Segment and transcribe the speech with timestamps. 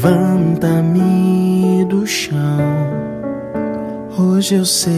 [0.00, 2.38] Levanta-me do chão.
[4.16, 4.94] Hoje eu sei.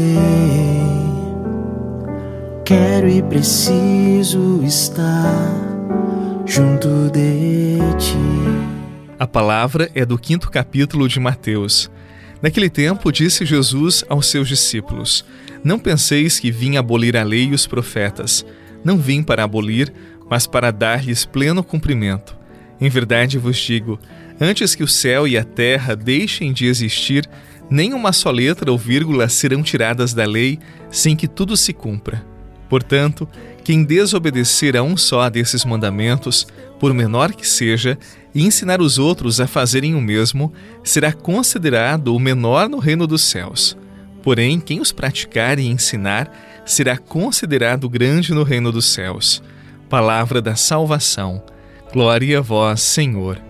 [2.66, 5.55] Quero e preciso estar
[6.45, 8.19] junto de ti.
[9.19, 11.91] A palavra é do quinto capítulo de Mateus.
[12.42, 15.25] Naquele tempo, disse Jesus aos seus discípulos:
[15.64, 18.45] Não penseis que vim abolir a lei e os profetas.
[18.84, 19.91] Não vim para abolir,
[20.28, 22.39] mas para dar-lhes pleno cumprimento.
[22.78, 23.98] Em verdade vos digo:
[24.41, 27.29] antes que o céu e a terra deixem de existir,
[27.71, 30.59] nem uma só letra ou vírgula serão tiradas da lei
[30.91, 32.25] sem que tudo se cumpra.
[32.69, 33.29] Portanto,
[33.65, 36.47] quem desobedecer a um só desses mandamentos,
[36.79, 37.98] por menor que seja,
[38.34, 43.23] e ensinar os outros a fazerem o mesmo, será considerado o menor no reino dos
[43.23, 43.77] céus.
[44.23, 49.42] Porém, quem os praticar e ensinar será considerado grande no reino dos céus.
[49.89, 51.42] Palavra da salvação.
[51.92, 53.50] Glória a vós, Senhor.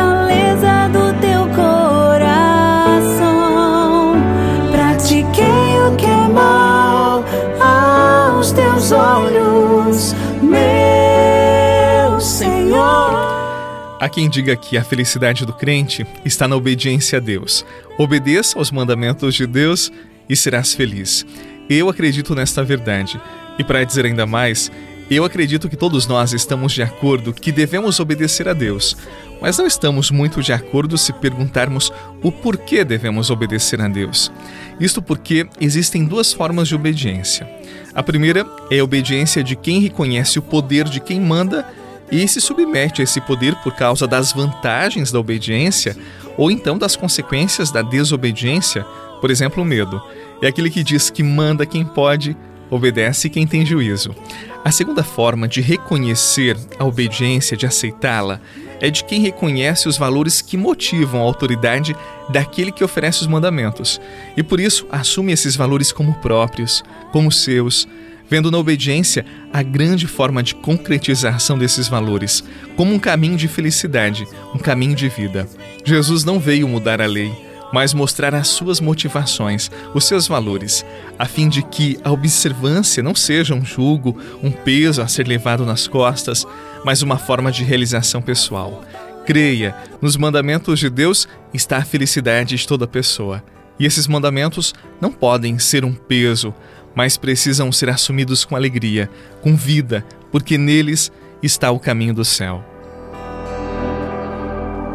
[14.01, 17.63] Há quem diga que a felicidade do crente está na obediência a Deus.
[17.99, 19.91] Obedeça aos mandamentos de Deus
[20.27, 21.23] e serás feliz.
[21.69, 23.21] Eu acredito nesta verdade.
[23.59, 24.71] E para dizer ainda mais,
[25.07, 28.97] eu acredito que todos nós estamos de acordo que devemos obedecer a Deus,
[29.39, 34.31] mas não estamos muito de acordo se perguntarmos o porquê devemos obedecer a Deus.
[34.79, 37.47] Isto porque existem duas formas de obediência.
[37.93, 41.67] A primeira é a obediência de quem reconhece o poder de quem manda
[42.11, 45.95] e se submete a esse poder por causa das vantagens da obediência
[46.37, 48.83] ou então das consequências da desobediência,
[49.19, 50.01] por exemplo, o medo.
[50.41, 52.35] É aquele que diz que manda quem pode,
[52.69, 54.15] obedece quem tem juízo.
[54.63, 58.39] A segunda forma de reconhecer a obediência, de aceitá-la,
[58.79, 61.95] é de quem reconhece os valores que motivam a autoridade
[62.29, 64.01] daquele que oferece os mandamentos
[64.35, 67.87] e por isso assume esses valores como próprios, como seus
[68.31, 72.41] vendo na obediência a grande forma de concretização desses valores,
[72.77, 74.25] como um caminho de felicidade,
[74.55, 75.45] um caminho de vida.
[75.83, 77.29] Jesus não veio mudar a lei,
[77.73, 80.85] mas mostrar as suas motivações, os seus valores,
[81.19, 85.65] a fim de que a observância não seja um jugo, um peso a ser levado
[85.65, 86.47] nas costas,
[86.85, 88.81] mas uma forma de realização pessoal.
[89.25, 93.43] Creia, nos mandamentos de Deus está a felicidade de toda pessoa.
[93.77, 96.53] E esses mandamentos não podem ser um peso,
[96.95, 99.09] mas precisam ser assumidos com alegria,
[99.41, 102.63] com vida, porque neles está o caminho do céu.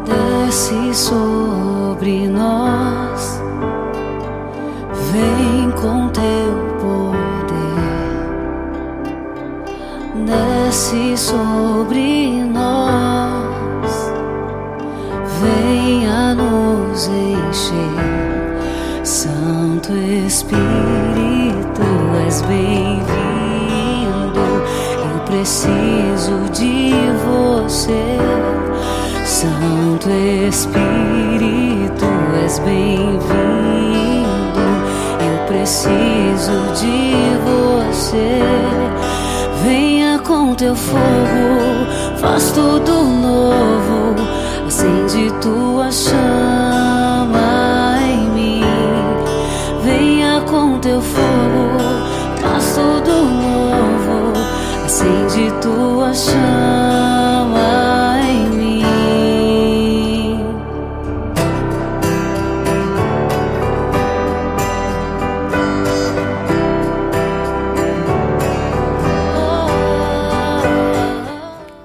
[0.05, 3.41] Desce sobre nós,
[5.11, 7.17] vem com teu poder.
[10.25, 12.56] Desce sobre nós,
[19.67, 19.91] Santo
[20.25, 20.61] Espírito,
[22.25, 23.03] és bem-vindo.
[25.03, 26.93] Eu preciso de
[27.25, 28.17] você.
[29.25, 30.09] Santo
[30.47, 32.05] Espírito,
[32.41, 33.17] és bem-vindo.
[35.19, 37.35] Eu preciso de
[37.91, 38.39] você.
[39.65, 41.85] Venha com teu fogo,
[42.21, 44.15] faz tudo novo.
[44.65, 46.76] Acende tua chama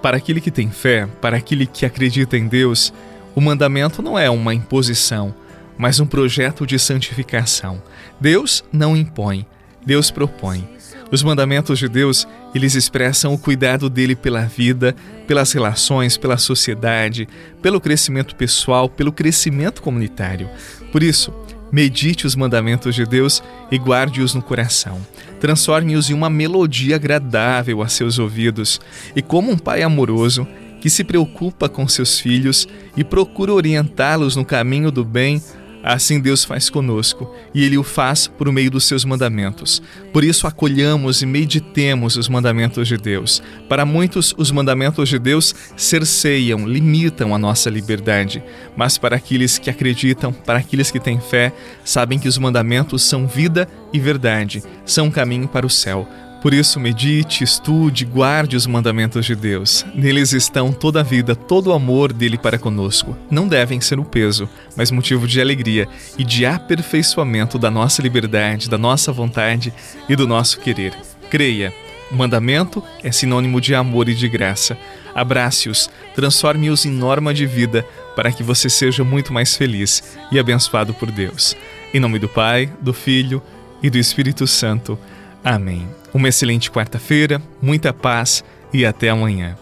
[0.00, 2.92] Para aquele que tem fé, para aquele que acredita em Deus,
[3.34, 5.34] o mandamento não é uma imposição
[5.82, 7.82] mas um projeto de santificação.
[8.20, 9.46] Deus não impõe,
[9.84, 10.68] Deus propõe.
[11.12, 17.28] Os mandamentos de Deus, eles expressam o cuidado dele pela vida, pelas relações, pela sociedade,
[17.60, 20.48] pelo crescimento pessoal, pelo crescimento comunitário.
[20.90, 21.30] Por isso,
[21.70, 25.06] medite os mandamentos de Deus e guarde-os no coração.
[25.38, 28.80] Transforme-os em uma melodia agradável a seus ouvidos
[29.14, 30.48] e, como um pai amoroso
[30.80, 32.66] que se preocupa com seus filhos
[32.96, 35.42] e procura orientá-los no caminho do bem,
[35.82, 39.82] Assim Deus faz conosco, e Ele o faz por meio dos seus mandamentos.
[40.12, 43.42] Por isso, acolhamos e meditemos os mandamentos de Deus.
[43.68, 48.42] Para muitos, os mandamentos de Deus cerceiam, limitam a nossa liberdade.
[48.76, 51.52] Mas para aqueles que acreditam, para aqueles que têm fé,
[51.84, 56.08] sabem que os mandamentos são vida e verdade, são um caminho para o céu.
[56.42, 59.86] Por isso, medite, estude, guarde os mandamentos de Deus.
[59.94, 63.16] Neles estão toda a vida, todo o amor dele para conosco.
[63.30, 65.86] Não devem ser um peso, mas motivo de alegria
[66.18, 69.72] e de aperfeiçoamento da nossa liberdade, da nossa vontade
[70.08, 70.92] e do nosso querer.
[71.30, 71.72] Creia,
[72.10, 74.76] o mandamento é sinônimo de amor e de graça.
[75.14, 77.86] Abrace-os, transforme-os em norma de vida
[78.16, 80.02] para que você seja muito mais feliz
[80.32, 81.56] e abençoado por Deus.
[81.94, 83.40] Em nome do Pai, do Filho
[83.80, 84.98] e do Espírito Santo.
[85.44, 85.88] Amém.
[86.14, 89.56] Uma excelente quarta-feira, muita paz e até amanhã.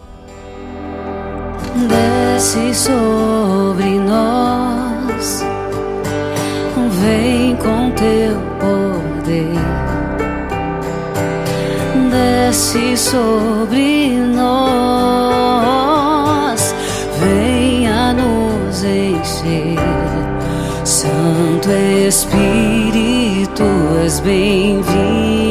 [1.87, 5.43] Desce sobre nós,
[7.01, 9.55] vem com teu poder.
[12.11, 15.55] Desce sobre nós,
[17.19, 19.79] venha nos encher.
[20.83, 21.69] Santo
[22.05, 23.63] Espírito,
[24.03, 25.50] és bem-vindo